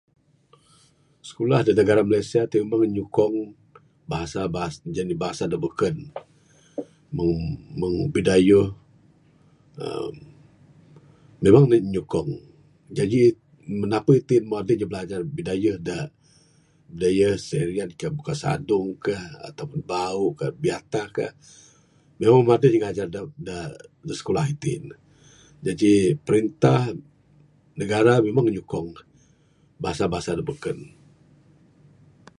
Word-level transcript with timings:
Sikulah 1.27 1.61
da 1.67 1.71
negara 1.79 2.01
Malaysia 2.05 2.41
ti 2.51 2.57
meh 2.69 2.81
nyukong, 2.95 3.37
bahasa 4.11 4.39
bahasa 4.55 4.77
jani 4.95 5.15
bahasa 5.23 5.43
da 5.51 5.57
beken. 5.65 5.95
Meng 7.17 7.33
meng 7.79 7.95
bidayuh 8.13 8.67
emm. 9.87 10.15
Memang 11.45 11.65
ne 11.71 11.77
nyukong. 11.95 12.31
Jaji, 12.97 13.19
napeh 13.91 14.17
itin 14.21 14.43
meh 14.49 14.59
adeh 14.61 14.75
inya 14.77 14.87
bilajar 14.91 15.21
bidayuh 15.37 15.77
da 15.87 15.97
bidayuh 16.93 17.35
Serian 17.49 17.89
ka, 17.99 18.07
bukar 18.17 18.35
sadong 18.43 18.89
ka 19.05 19.15
ato 19.47 19.63
pun 19.69 19.81
bau, 19.91 20.25
biatah 20.63 21.07
ka. 21.17 21.27
Memang 22.19 22.53
adeh 22.57 22.69
inya 22.71 22.79
ngajar 22.81 23.07
da, 23.13 23.21
da 24.05 24.11
sikulah 24.17 24.45
itin 24.53 24.81
ne. 24.89 24.95
Jaji, 25.65 25.93
perintah 26.25 26.83
negara 27.79 28.13
memang 28.25 28.47
nyukong 28.55 28.91
bahasa 29.81 30.05
bahasa 30.13 30.31
da 30.33 30.41
beken 30.51 30.79